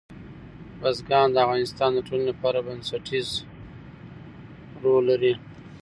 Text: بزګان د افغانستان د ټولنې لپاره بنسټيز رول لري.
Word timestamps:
بزګان 0.79 1.27
د 1.33 1.37
افغانستان 1.45 1.89
د 1.93 1.99
ټولنې 2.07 2.25
لپاره 2.31 2.65
بنسټيز 2.67 3.27
رول 4.81 5.03
لري. 5.11 5.33